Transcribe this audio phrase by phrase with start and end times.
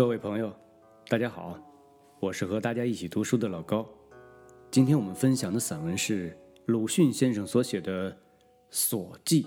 [0.00, 0.50] 各位朋友，
[1.10, 1.58] 大家好，
[2.20, 3.86] 我是和大家一起读书的老高。
[4.70, 8.10] 今天我们分享的散文是鲁迅先生所写的
[8.70, 9.42] 《所记》。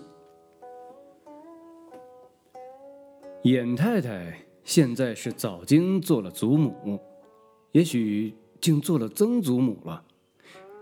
[3.45, 7.01] 演太太现在是早经做了祖母，
[7.71, 10.05] 也许竟做了曾祖母了。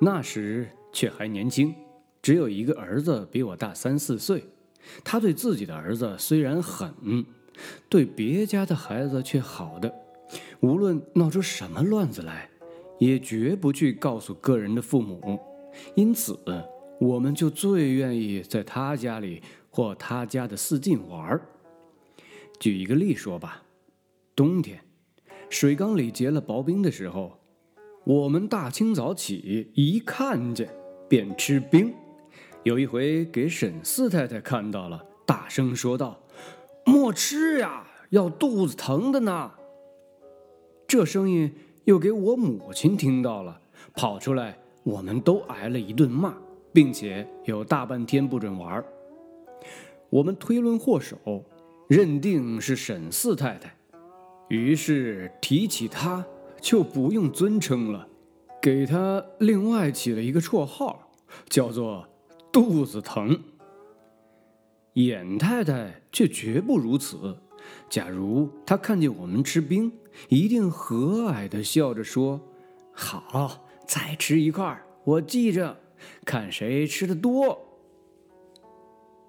[0.02, 1.74] 那时却还年轻，
[2.22, 4.44] 只有一个儿子比我大三四岁。
[5.02, 6.94] 他对自己的儿子虽然狠。
[7.90, 9.94] 对别家的孩子却好的，
[10.62, 12.50] 无论闹出什么乱子来，
[13.00, 15.40] 也绝不去告诉个人的父母。
[15.96, 16.40] 因此，
[17.00, 21.40] 我们就最愿意在他家里或他家的四近玩
[22.60, 23.64] 举一个例说吧，
[24.36, 24.80] 冬天，
[25.50, 27.40] 水缸里结了薄冰的时候，
[28.04, 30.70] 我们大清早起一看见
[31.10, 31.94] 便吃冰。
[32.64, 36.21] 有一回给沈四太太看到了，大声说道。
[36.86, 39.52] 莫吃呀，要肚子疼的呢。
[40.88, 41.54] 这声音
[41.86, 43.62] 又给我母亲听到了，
[43.94, 46.34] 跑出来，我们都挨了一顿骂，
[46.74, 48.84] 并且有大半天不准玩。
[50.10, 51.18] 我们推论祸首，
[51.88, 53.74] 认定是沈四太太，
[54.50, 56.26] 于是提起她
[56.60, 58.08] 就不用尊称了，
[58.62, 61.12] 给她另外起了一个绰号，
[61.48, 62.06] 叫做
[62.52, 63.42] “肚子疼”。
[64.94, 67.38] 演太太却绝不如此。
[67.90, 69.92] 假如她看见我们吃冰，
[70.28, 72.42] 一定和蔼地笑着说
[72.92, 75.78] ：“好，再吃一块，我记着，
[76.26, 77.58] 看谁吃的多。”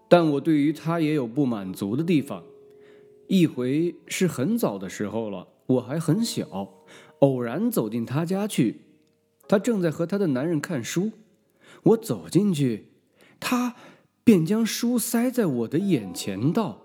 [0.09, 2.43] 但我对于她也有不满足的地方。
[3.29, 6.75] 一回是很早的时候了，我还很小，
[7.21, 8.81] 偶然走进她家去，
[9.47, 11.13] 她正在和她的男人看书。
[11.85, 12.89] 我走进去，
[13.39, 13.77] 她。
[14.25, 16.79] 便将书塞在我的眼前，道：“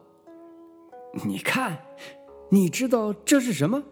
[1.26, 1.84] 你看，
[2.50, 3.84] 你知道这是什么？”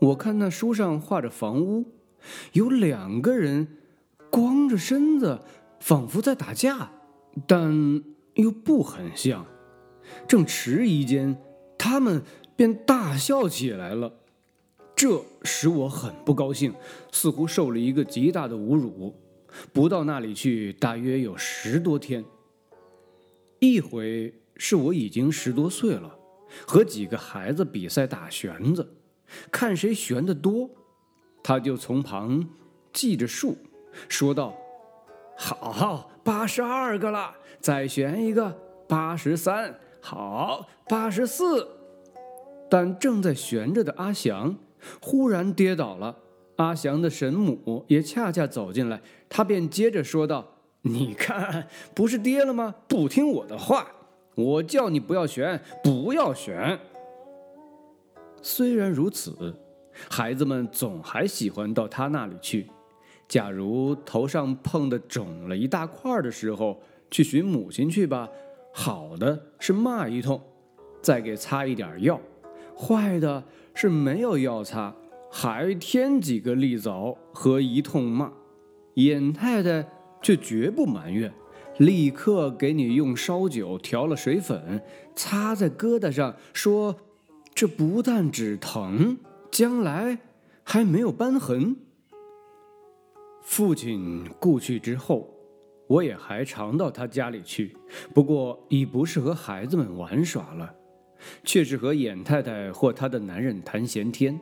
[0.00, 1.84] 我看那书上画着房屋，
[2.52, 3.76] 有两个人
[4.30, 5.40] 光着身子，
[5.80, 6.90] 仿佛在打架，
[7.46, 8.02] 但
[8.34, 9.46] 又不很像。
[10.26, 11.40] 正迟疑间，
[11.76, 12.22] 他们
[12.56, 14.12] 便大笑起来了，
[14.96, 16.74] 这使我很不高兴，
[17.12, 19.14] 似乎受了一个极大的侮辱。
[19.72, 22.24] 不到那里去，大约有十多天。
[23.58, 26.16] 一回是我已经十多岁了，
[26.66, 28.94] 和几个孩子比赛打旋子，
[29.50, 30.70] 看谁旋得多，
[31.42, 32.48] 他就从旁
[32.92, 33.56] 记着数，
[34.08, 34.54] 说道
[35.36, 41.66] ：“好，八十二个了，再旋一个，八十三，好，八十四。”
[42.70, 44.54] 但正在旋着的阿祥
[45.00, 46.16] 忽然跌倒了。
[46.56, 50.46] 阿祥的神母也恰恰走进来，他便接着说道
[50.82, 52.74] ：“你看，不是跌了吗？
[52.86, 53.86] 不听我的话，
[54.34, 56.78] 我叫你不要选，不要选。”
[58.40, 59.54] 虽然如此，
[60.08, 62.68] 孩子们总还喜欢到他那里去。
[63.26, 68.28] 假如头上碰的肿了一大块的时候，去寻母亲去吧。
[68.72, 70.40] 好的是骂一通，
[71.02, 72.16] 再给擦一点药；
[72.76, 73.42] 坏的
[73.74, 74.94] 是没有药擦。
[75.30, 78.32] 还添几个利枣和一通骂，
[78.98, 79.88] 演太太
[80.20, 81.32] 却绝不埋怨，
[81.78, 84.82] 立刻给你用烧酒调了水粉，
[85.14, 86.96] 擦在疙瘩上，说
[87.54, 89.16] ：“这不但止疼，
[89.52, 90.18] 将来
[90.64, 91.76] 还没有斑痕。”
[93.40, 95.32] 父亲故去之后，
[95.86, 97.76] 我也还常到他家里去，
[98.12, 100.74] 不过已不是和孩子们玩耍了，
[101.44, 104.40] 却是和演太太或她的男人谈闲天。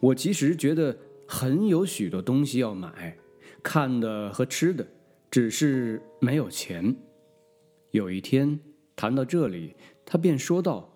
[0.00, 0.98] 我其实觉得
[1.28, 3.16] 很有许多东西要买，
[3.62, 4.86] 看的和吃的，
[5.30, 6.96] 只是没有钱。
[7.90, 8.58] 有一天
[8.94, 10.92] 谈到这里，他便说道：“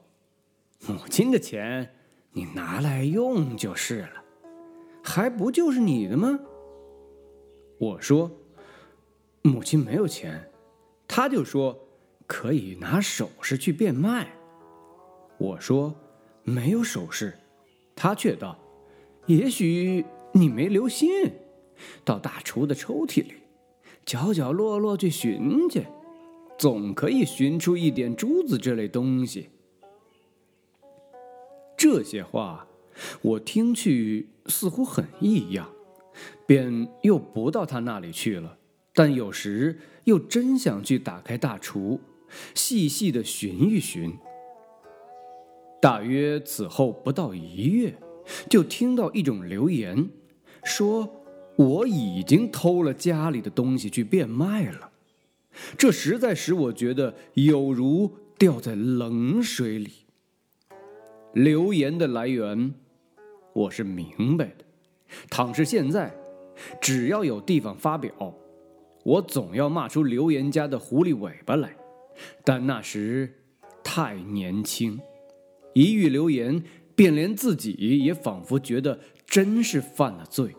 [0.87, 1.95] 母亲的钱，
[2.33, 4.25] 你拿来用就是了，
[5.03, 6.38] 还不就是你的吗？”
[7.79, 8.31] 我说
[9.43, 10.50] ：“母亲没有钱。”
[11.06, 11.79] 他就说
[12.27, 14.29] ：“可以拿首饰去变卖。”
[15.38, 15.94] 我说
[16.44, 17.38] ：“没有首饰。”
[17.94, 18.59] 他却道。
[19.27, 21.11] 也许你没留心，
[22.05, 23.35] 到大厨的抽屉里，
[24.05, 25.87] 角角落落去寻去，
[26.59, 29.49] 总可以寻出一点珠子这类东西。
[31.76, 32.67] 这些话
[33.21, 35.69] 我听去似乎很异样，
[36.47, 38.59] 便又不到他那里去了。
[38.94, 42.00] 但有时又真想去打开大厨，
[42.55, 44.17] 细细的寻一寻。
[45.81, 47.94] 大约此后不到一月。
[48.49, 50.09] 就听到一种流言，
[50.65, 51.24] 说
[51.56, 54.91] 我已经偷了家里的东西去变卖了，
[55.79, 59.93] 这实在使我觉得有如掉在冷水里。
[61.33, 62.75] 流言的来源，
[63.53, 64.65] 我是明白的。
[65.31, 66.12] 倘是现在，
[66.81, 68.12] 只要有地方发表，
[69.05, 71.77] 我总要骂出流言家的狐狸尾巴来。
[72.45, 73.33] 但那时
[73.83, 74.99] 太年轻，
[75.73, 76.62] 一遇流言，
[76.95, 77.73] 便连自己
[78.05, 80.55] 也仿佛觉得真是犯了罪，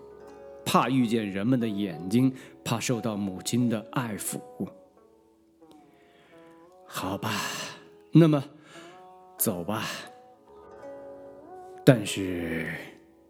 [0.66, 2.34] 怕遇见人们的眼睛，
[2.64, 4.40] 怕受到母亲的爱抚。
[6.88, 7.32] 好吧，
[8.12, 8.44] 那么
[9.38, 9.86] 走吧。
[11.84, 12.74] 但是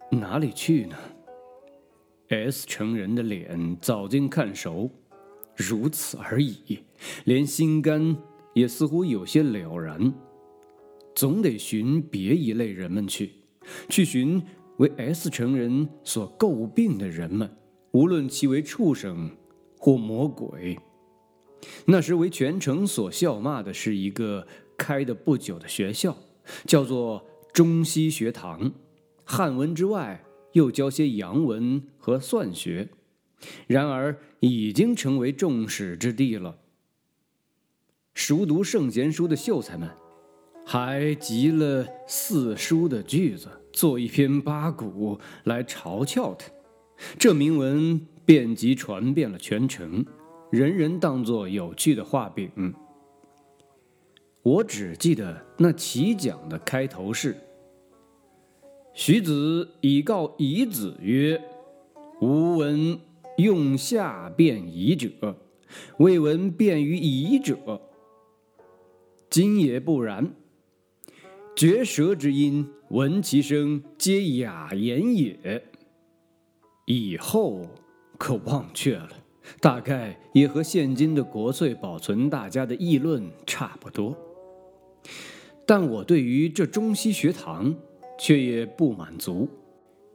[0.10, 0.96] 哪里去呢
[2.30, 4.90] ？S 成人的脸早经看熟，
[5.56, 6.80] 如此而已，
[7.26, 8.16] 连心肝
[8.54, 10.14] 也似乎有些了然。
[11.14, 13.32] 总得寻别一类人们去，
[13.90, 14.42] 去寻
[14.78, 17.50] 为 S 城人所诟病的人们，
[17.92, 19.30] 无论其为畜生
[19.78, 20.78] 或魔鬼。
[21.86, 24.46] 那时为全城所笑骂的是一个
[24.78, 26.16] 开的不久的学校，
[26.66, 28.74] 叫做中西学堂，
[29.24, 32.90] 汉文之外又教些洋文和算学。
[33.68, 36.58] 然而已经成为众矢之的了。
[38.14, 39.90] 熟读圣贤书的秀才们，
[40.66, 46.48] 还集了四书的句子，做一篇八股来嘲笑他。
[47.20, 50.04] 这铭文便即传遍了全城。
[50.50, 52.74] 人人当作有趣的画饼。
[54.42, 57.36] 我只记得那起讲的开头是
[58.94, 61.42] ：“徐子以告夷子曰
[62.22, 62.98] ：‘吾闻
[63.38, 65.36] 用下变夷者，
[65.98, 67.82] 未闻便于夷者。
[69.30, 70.34] 今也不然。
[71.56, 75.62] 绝舌之音，闻其声，皆雅言也。’
[76.88, 77.68] 以后
[78.18, 79.10] 可忘却了。”
[79.60, 84.18] 大概也和现今的国粹保存大家的议论差不多，
[85.66, 87.76] 但我对于这中西学堂
[88.18, 89.50] 却也不满足，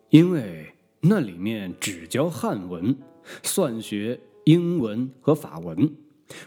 [0.08, 0.66] 因为
[1.00, 2.96] 那里面只教汉文、
[3.42, 5.94] 算学、英文和法文，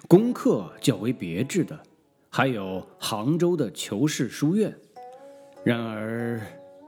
[0.08, 1.80] 功课较为别致的，
[2.28, 4.76] 还有杭州的求是书院。
[5.64, 6.42] 然而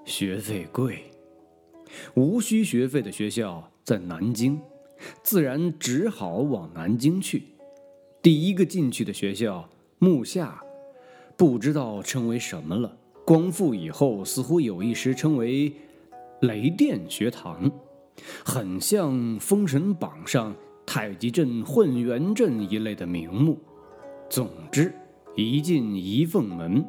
[0.03, 1.05] 学费贵，
[2.13, 4.59] 无需学费的学校在南京。
[5.23, 7.43] 自然只好往南京去。
[8.21, 9.69] 第一个进去的学校
[9.99, 10.61] 木下，
[11.37, 12.97] 不知道称为什么了。
[13.25, 15.71] 光复以后，似乎有一时称为
[16.41, 17.71] 雷电学堂，
[18.43, 20.53] 很像《封神榜》上
[20.85, 23.57] 太极阵、混元阵一类的名目。
[24.29, 24.93] 总之，
[25.35, 26.85] 一进仪凤门，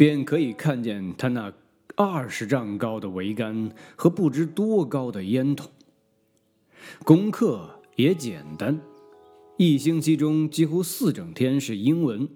[0.00, 1.52] 便可以看见他那
[1.94, 5.70] 二十丈高的桅杆和不知多高的烟筒。
[7.04, 8.80] 功课也简单，
[9.58, 12.26] 一星期中几乎四整天是英文。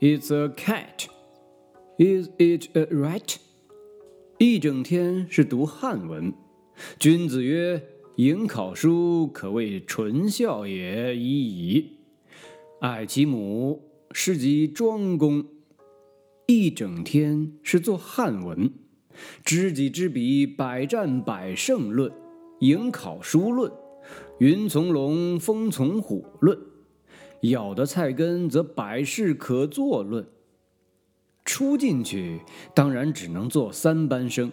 [0.00, 1.06] It's a cat.
[1.98, 3.36] Is it a rat?
[4.38, 6.34] 一整天是读汉文。
[6.98, 7.80] 君子曰
[8.18, 11.92] ：“迎考书，可谓纯孝也已矣。”
[12.82, 13.80] 爱其母，
[14.10, 15.46] 是及庄公。
[16.50, 18.72] 一整天是做汉文。
[19.44, 22.10] 知己知彼，百战百胜论。
[22.58, 23.70] 迎考书论，
[24.40, 26.58] 云从龙，风从虎论，
[27.42, 30.26] 咬的菜根则百事可做论。
[31.44, 32.40] 初进去
[32.74, 34.50] 当然只能做三班生，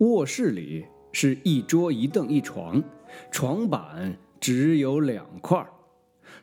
[0.00, 2.84] 卧室里是一桌一凳一床，
[3.30, 5.66] 床板只有两块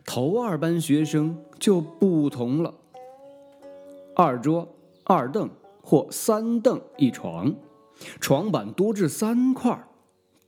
[0.03, 2.73] 头二班学生就不同了，
[4.15, 4.65] 二桌
[5.03, 5.49] 二凳
[5.81, 7.53] 或三凳一床，
[8.21, 9.77] 床板多至三块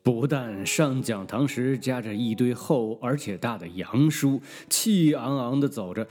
[0.01, 6.07] 不但上讲堂时夹着一堆厚而且大的洋书，气昂昂地走着，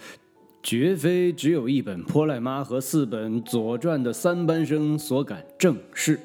[0.63, 6.21] 绝非只有一本《泼赖妈》和四本《左传》的三班生所敢正视，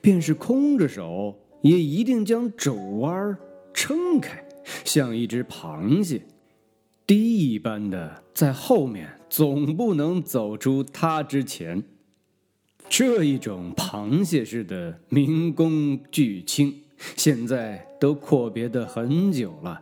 [0.00, 3.36] 便是空着手，也一定将肘弯
[3.74, 4.42] 撑开，
[4.82, 6.22] 像一只螃蟹。
[7.08, 11.82] 低一般的在后面，总不能走出他之前。
[12.86, 16.82] 这一种螃蟹式的民工巨卿，
[17.16, 19.80] 现在都阔别的很久了。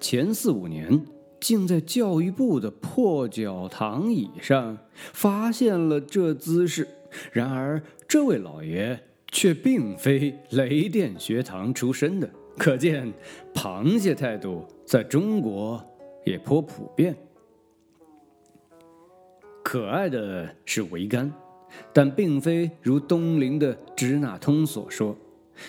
[0.00, 1.06] 前四五年，
[1.40, 4.76] 竟在教育部的破脚堂椅上
[5.12, 6.88] 发现了这姿势。
[7.30, 8.98] 然而，这位老爷
[9.30, 12.28] 却并非雷电学堂出身的，
[12.58, 13.12] 可见
[13.54, 15.80] 螃蟹态度在中国
[16.24, 17.16] 也颇普遍。
[19.62, 21.32] 可爱的是桅杆。
[21.92, 25.16] 但并非如东陵的支那通所说，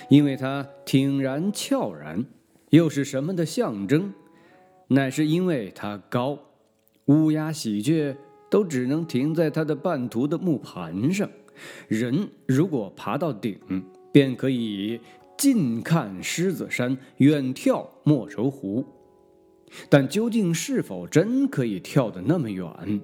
[0.07, 2.23] 因为它挺然翘然，
[2.69, 4.13] 又是什么的象征？
[4.89, 6.37] 乃是因为它高，
[7.05, 8.15] 乌鸦喜鹊
[8.51, 11.27] 都只能停在它的半途的木盘上。
[11.87, 13.59] 人如果爬到顶，
[14.11, 14.99] 便可以
[15.35, 18.85] 近看狮子山，远眺莫愁湖。
[19.89, 23.01] 但究竟是否真可以跳得那么远，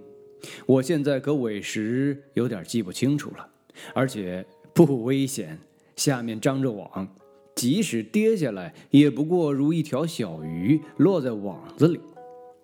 [0.65, 3.47] 我现在可委实有点记不清楚了。
[3.93, 5.57] 而且不危险，
[5.95, 7.07] 下面张着网，
[7.55, 11.99] 即使跌下来，也不过如一条小鱼落在网子里。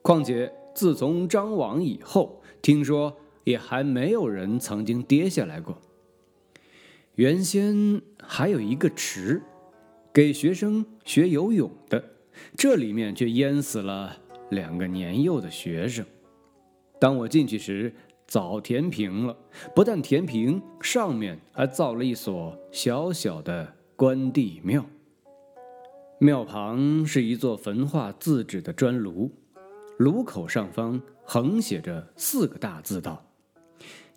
[0.01, 5.81] 况且自从张网以后，听说也还没有人曾经跌下来过。
[7.15, 9.41] 原先还有一个池，
[10.13, 12.03] 给学生学游泳的，
[12.55, 14.17] 这里面却淹死了
[14.49, 16.05] 两个年幼的学生。
[16.99, 17.93] 当我进去时，
[18.25, 19.37] 早填平了，
[19.75, 24.85] 不但填平，上面还造了一所小小的关帝庙。
[26.19, 29.31] 庙旁是一座焚化字纸的砖炉，
[29.97, 33.23] 炉口上方横写着四个大字道：“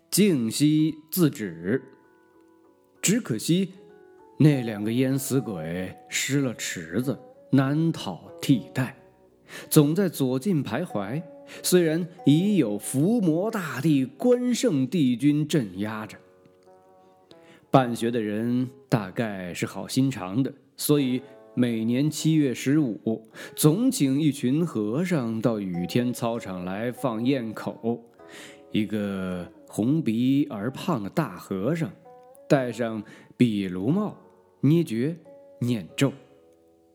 [0.09, 1.81] 净息字纸。”
[3.01, 3.73] 只可惜，
[4.37, 7.17] 那两个淹死鬼失了池子，
[7.51, 8.95] 难讨替代，
[9.69, 11.21] 总在左近徘徊。
[11.61, 16.17] 虽然已有伏魔大帝、关圣帝君镇压着，
[17.69, 21.21] 办学的人大概是好心肠的，所以
[21.53, 28.01] 每年七月十五，总请一群和尚到雨天操场来放焰口。
[28.71, 31.91] 一个红鼻而胖的大和尚。
[32.47, 33.01] 戴上
[33.37, 34.17] 比卢帽，
[34.59, 35.15] 捏诀
[35.59, 36.11] 念咒，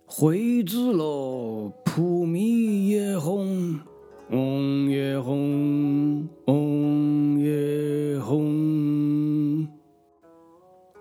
[0.09, 3.77] 回字喽，普弥耶吽，
[4.31, 9.67] 嗡耶吽，嗡耶吽。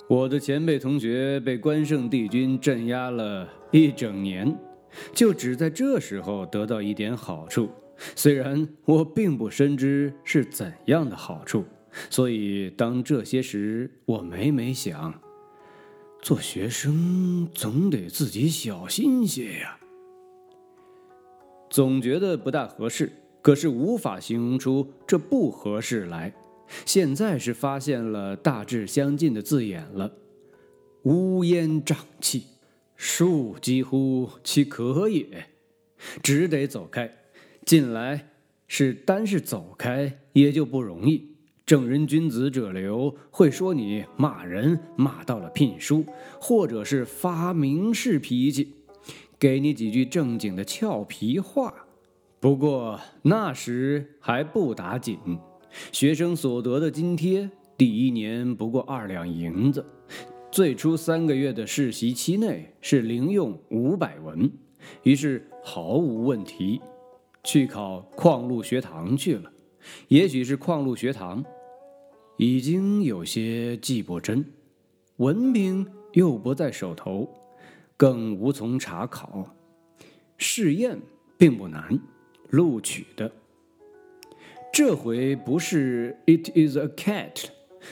[0.10, 4.58] 我的前辈同学被关圣帝君镇压了一整年，
[5.14, 7.70] 就只在这时候得到一点好处，
[8.16, 11.64] 虽然我并不深知是怎样的好处。
[12.10, 15.14] 所以，当这些时，我每每想，
[16.26, 19.78] 做学生总得自己小心些呀。
[21.70, 23.14] 总觉得不大合适，
[23.44, 26.34] 可是无法形容出这不合适来。
[26.84, 30.12] 现在是发现了大致相近的字眼了：
[31.04, 32.48] 乌烟瘴气，
[32.96, 35.52] 树几乎其可也，
[36.24, 37.08] 只得走开。
[37.68, 38.32] 近来
[38.68, 41.35] 是单是走开，也就不容易。
[41.66, 46.06] 正人君子者流，会说你骂人骂到了聘书，
[46.40, 48.72] 或者是发明式脾气，
[49.40, 51.74] 给你几句正经的俏皮话。
[52.40, 55.18] 不过那时还不打紧，
[55.92, 59.84] 学生所得的津贴，第一年不过二两银子，
[60.52, 64.52] 最初三个月的实习期内是零用五百文，
[65.02, 66.80] 于是毫无问题，
[67.44, 69.52] 去考矿路学堂去了。
[70.08, 71.44] 也许是矿路学堂。
[72.38, 74.46] 已经有些记不真，
[75.18, 77.30] 文凭又不在手头，
[77.96, 79.56] 更无从查考。
[80.38, 81.00] 试验
[81.38, 81.98] 并不难，
[82.50, 83.32] 录取的。
[84.74, 87.46] 这回不是 "It is a cat"，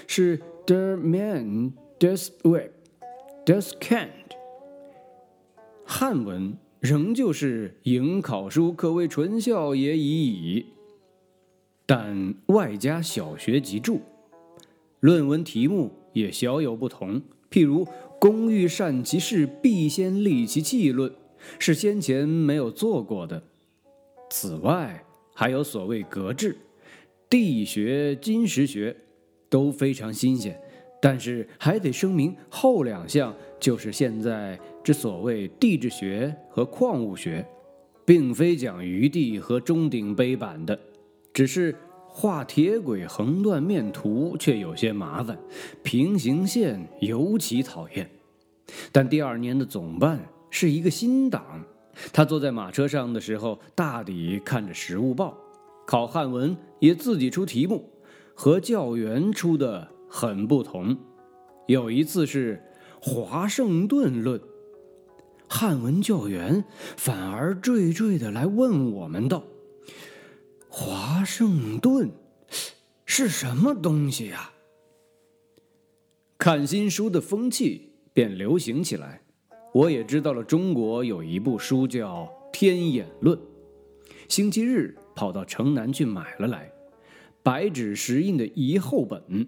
[0.07, 2.71] 是 "The man des web,
[3.45, 4.09] des can't"。
[5.85, 10.65] 汉文仍旧是迎考书，可谓纯孝也已矣。
[11.95, 14.01] 但外加小学集注。
[15.00, 17.21] 论文题目也小有不同，
[17.51, 17.85] 譬如
[18.19, 21.13] “工欲善其事，必先利其器”论，
[21.59, 23.43] 是先前没有做过的。
[24.31, 26.57] 此外，还有所谓格致、
[27.29, 28.97] 地学、金石学，
[29.47, 30.59] 都非常新鲜。
[31.00, 37.45] 但是还得声明，后两项就是现在之所谓地质学和矿物学，
[38.03, 40.79] 并非讲余地和钟鼎碑版的，
[41.34, 41.75] 只是。
[42.16, 45.36] 画铁轨横断面图却有些麻烦，
[45.82, 48.08] 平行线尤其讨厌。
[48.92, 51.66] 但第二年的总办是一个新党，
[52.13, 55.30] 他坐在马车上的时候，大抵看着《时务报》，
[55.88, 57.90] 考汉文也自己出题目，
[58.36, 60.96] 和教员出的很不同。
[61.66, 62.62] 有一次是
[63.10, 64.40] 《华盛顿论》，
[65.50, 66.63] 汉文教员
[66.96, 69.44] 反而惴惴的来问我们道。
[70.75, 72.10] 华盛顿
[73.06, 74.50] 是什么东西呀？
[76.36, 79.22] 看新书的风气便流行起来，
[79.72, 83.38] 我也知道了中国有一部书叫《天演论》，
[84.27, 86.74] 星期日跑到城南去买了来，
[87.44, 89.48] 白纸石印的一厚本，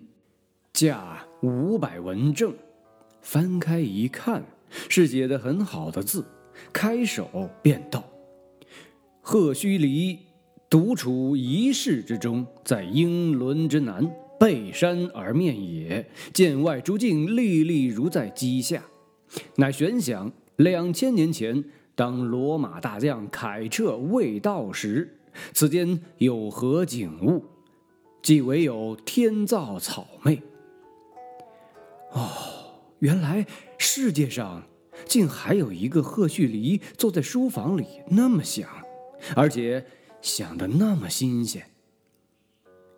[0.74, 2.54] 价五百文正。
[3.24, 4.46] 翻开一看，
[4.90, 6.24] 是写的很好的字，
[6.72, 8.08] 开首便道
[9.22, 10.20] ：“贺胥黎。”
[10.70, 16.06] 独处一室之中，在英伦之南，背山而面也。
[16.34, 18.84] 见外诸境，历历如在机下。
[19.56, 25.20] 乃悬想两千年前，当罗马大将凯彻未到时，
[25.54, 27.44] 此间有何景物？
[28.22, 30.42] 即唯有天造草昧。
[32.12, 32.30] 哦，
[33.00, 33.46] 原来
[33.78, 34.64] 世界上
[35.06, 38.68] 竟还有一个赫胥黎坐在书房里那么想，
[39.36, 39.86] 而且
[40.26, 41.64] 想的那么新鲜。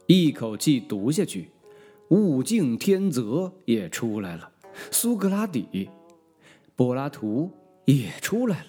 [0.06, 1.50] 一口气读下去，
[2.08, 4.50] 物竞天择也出来了，
[4.92, 5.90] 苏格拉底、
[6.74, 7.52] 柏拉图
[7.84, 8.68] 也出来了，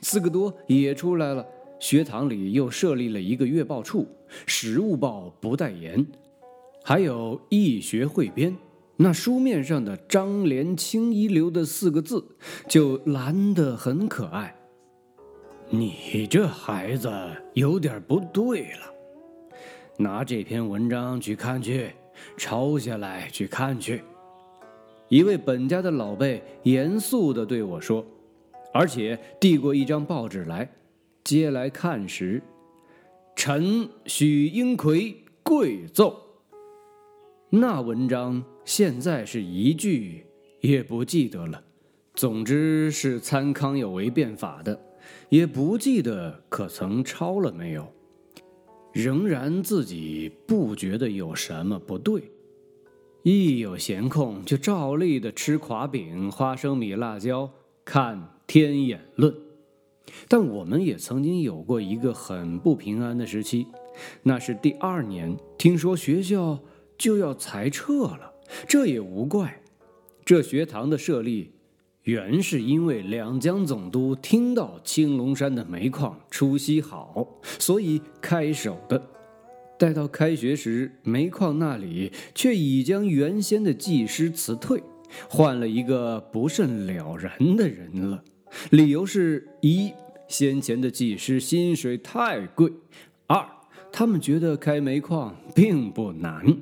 [0.00, 1.44] 斯科多也出来了。
[1.80, 4.06] 学堂里又设立了一个月报处，
[4.46, 6.06] 实物报不代言，
[6.84, 8.56] 还有易学汇编。
[8.98, 12.24] 那书面上的张连清一流的四个字，
[12.68, 14.54] 就蓝得很可爱。
[15.70, 17.10] 你这孩子
[17.52, 18.90] 有点不对了，
[19.98, 21.90] 拿这篇文章去看去，
[22.38, 24.02] 抄下来去看去。
[25.08, 28.02] 一位本家的老辈严肃地对我说，
[28.72, 30.66] 而且递过一张报纸来。
[31.22, 32.42] 接来看时，
[33.36, 36.18] 臣许英奎跪奏。
[37.50, 40.24] 那文章现在是一句
[40.62, 41.62] 也不记得了。
[42.14, 44.80] 总之是参康有为变法的，
[45.28, 47.86] 也不记得可曾抄了没有。
[48.92, 52.32] 仍然自己不觉得有什么不对，
[53.22, 57.50] 一有闲空就照例的吃垮饼、花生米、辣椒，
[57.84, 59.32] 看《天演论》。
[60.26, 63.66] 但我们也曾经有过一个很不平安的时期，
[64.22, 66.58] 那是第二年，听说学校
[66.96, 68.32] 就要裁撤了，
[68.66, 69.62] 这也无怪。
[70.24, 71.52] 这学堂的设立，
[72.08, 78.98] 原是因为两江总督听到青龙山的煤矿出息好，所以开手的。
[79.78, 84.82] 待到开学时，煤矿那里却已将原先的技师辞退，
[85.28, 88.24] 换了一个不甚了然的人了。
[88.70, 89.92] 理由是：一，
[90.28, 92.70] 先前的技师薪水太贵；
[93.26, 93.46] 二，
[93.92, 96.56] 他们觉得开煤矿并不难。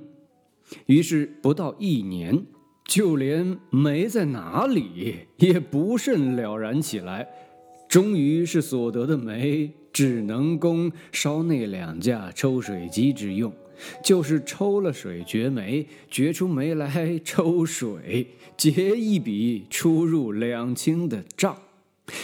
[0.86, 2.44] 于是不到一年，
[2.86, 7.26] 就连煤在哪里也不甚了然起来。
[7.88, 13.52] 终于是所得的煤只能供烧那两架抽水机之用，
[14.02, 21.56] 就是抽了水掘煤，掘出煤来抽水，结一笔出入两清的账。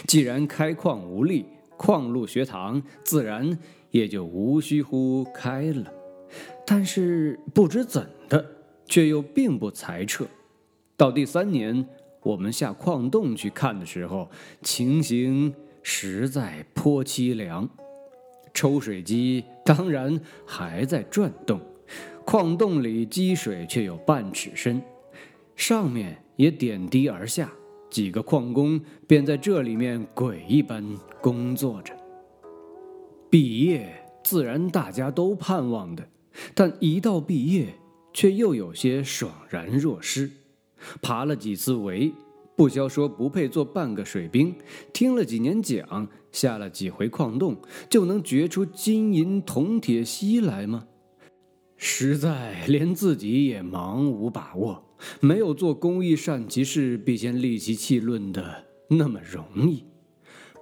[0.06, 1.44] 既然开矿无力，
[1.76, 3.58] 矿路学堂自然
[3.90, 5.92] 也就无需乎开了。
[6.66, 8.44] 但是不知怎的，
[8.86, 10.26] 却又并不裁撤。
[11.02, 11.84] 到第三年，
[12.22, 14.30] 我们下矿洞去看的时候，
[14.62, 17.68] 情形实在颇凄凉。
[18.54, 21.60] 抽水机当然还在转动，
[22.24, 24.80] 矿洞里积水却有半尺深，
[25.56, 27.50] 上面也点滴而下。
[27.90, 30.84] 几个矿工便在这里面鬼一般
[31.20, 31.92] 工作着。
[33.28, 36.08] 毕业自然大家都盼望的，
[36.54, 37.74] 但一到毕业，
[38.12, 40.30] 却又有些爽然若失。
[41.00, 42.12] 爬了几次围，
[42.56, 44.52] 不消说不配做半个水兵；
[44.92, 47.56] 听了几年讲，下了几回矿洞，
[47.88, 50.86] 就能掘出金银铜铁锡来吗？
[51.76, 54.84] 实在连自己也茫无把握。
[55.18, 59.84] 没有做公益善其事必先利其器论的那么容易，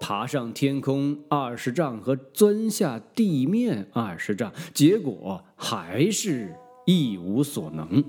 [0.00, 6.54] 爬上天空二十丈和钻下地面二十丈，结果还是
[6.86, 8.02] 一无所能。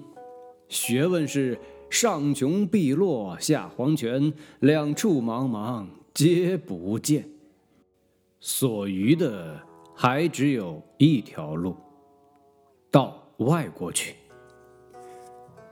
[0.70, 1.60] 学问是
[1.92, 7.28] 上穷碧落下黄泉，两处茫茫皆不见。
[8.40, 9.62] 所余的
[9.94, 11.76] 还只有一条路，
[12.90, 14.16] 到外国去。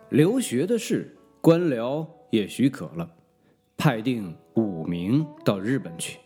[0.10, 3.10] 留学的事，官僚也许可了，
[3.77, 6.19] 派定五名到日本去，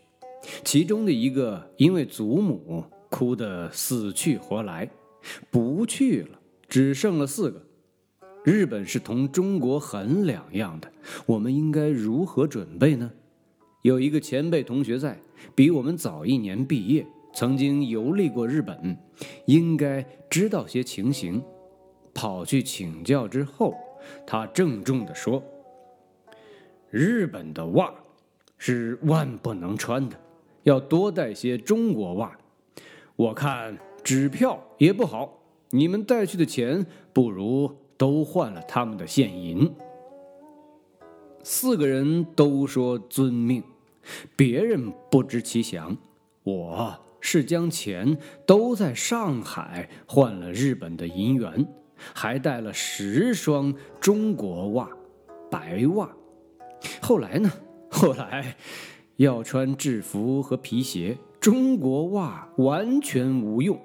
[0.66, 4.90] 其中的一个因为祖母哭得死去活来，
[5.52, 7.62] 不去了，只剩了四个。
[8.44, 10.92] 日本是同中国很两样的，
[11.26, 13.10] 我们应该如何准备呢？
[13.84, 15.18] 有一个前辈同学在，
[15.56, 18.98] 比我们早一年毕业，曾经游历过日本，
[19.46, 21.42] 应该知道些情形。
[22.14, 23.74] 跑去请教之后，
[24.28, 25.42] 他郑重地说
[26.92, 27.94] ：“日本的袜
[28.58, 30.20] 是万不能穿的，
[30.64, 32.38] 要多带些中国袜。
[33.16, 37.74] 我看纸票也不好，你们带去的钱不如
[38.04, 39.74] 都换了他们的现银。”
[41.42, 43.64] 四个人都说遵命，
[44.36, 45.96] 别人不知其详，
[46.44, 51.66] 我是将钱都在上海换了日本的银元，
[52.14, 54.90] 还带了十双中国袜，
[55.50, 56.10] 白袜。
[57.02, 57.50] 后来呢？
[57.90, 58.58] 后来
[59.16, 63.80] 要穿制服和皮鞋，中国袜完全无用。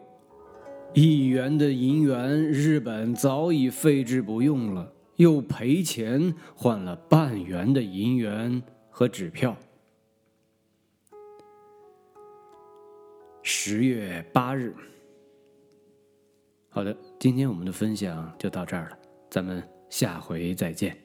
[0.94, 9.56] 一元的银元，日本早已废置不用了，又赔钱换了半元的银元和纸票。
[13.42, 14.74] 十月八日，
[16.68, 18.98] 好的，今天我们的分享就到这儿了，
[19.30, 20.96] 咱们下回再见。